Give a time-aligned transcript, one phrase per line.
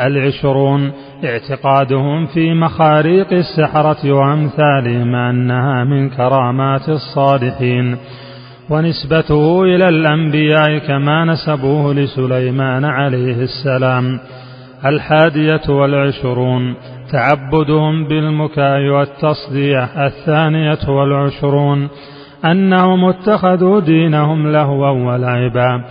[0.00, 0.92] العشرون
[1.24, 7.96] اعتقادهم في مخاريق السحرة وأمثالهم أنها من كرامات الصالحين.
[8.70, 14.20] ونسبته إلى الأنبياء كما نسبوه لسليمان عليه السلام.
[14.86, 16.74] الحادية والعشرون
[17.12, 21.88] تعبدهم بالمكاء والتصديع الثانية والعشرون
[22.44, 25.84] أنهم اتخذوا دينهم لهوا ولعبا.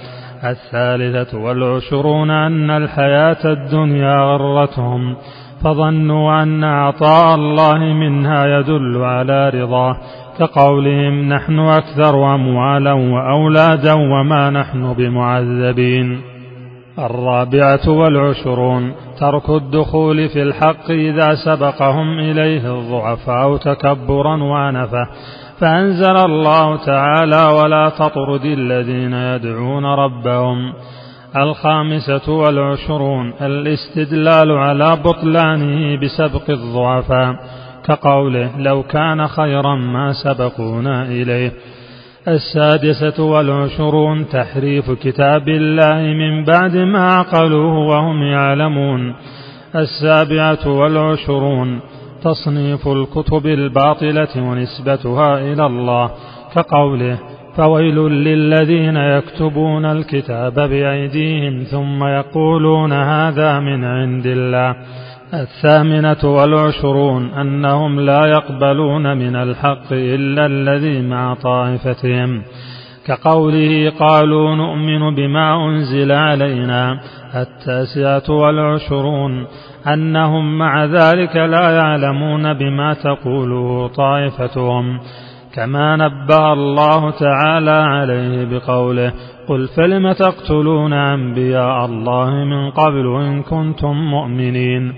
[0.51, 5.15] الثالثة والعشرون أن الحياة الدنيا غرتهم
[5.63, 9.97] فظنوا أن عطاء الله منها يدل على رضاه
[10.39, 16.34] كقولهم نحن أكثر أموالا وأولادا وما نحن بمعذبين.
[16.99, 25.07] الرابعة والعشرون ترك الدخول في الحق إذا سبقهم إليه الضعفاء تكبرا وأنفة
[25.59, 30.73] فأنزل الله تعالى ولا تطرد الذين يدعون ربهم
[31.37, 37.35] الخامسة والعشرون الاستدلال على بطلانه بسبق الضعفاء
[37.85, 41.51] كقوله لو كان خيرا ما سبقونا إليه
[42.27, 49.15] السادسة والعشرون تحريف كتاب الله من بعد ما عقلوه وهم يعلمون.
[49.75, 51.79] السابعة والعشرون
[52.23, 56.11] تصنيف الكتب الباطلة ونسبتها إلى الله
[56.55, 57.17] كقوله
[57.57, 64.75] فويل للذين يكتبون الكتاب بأيديهم ثم يقولون هذا من عند الله.
[65.33, 72.41] الثامنة والعشرون أنهم لا يقبلون من الحق إلا الذي مع طائفتهم.
[73.05, 76.99] كقوله قالوا نؤمن بما أنزل علينا
[77.35, 79.47] التاسعة والعشرون
[79.87, 84.99] أنهم مع ذلك لا يعلمون بما تقوله طائفتهم.
[85.55, 89.13] كما نبه الله تعالى عليه بقوله
[89.47, 94.93] قل فلم تقتلون أنبياء الله من قبل إن كنتم مؤمنين؟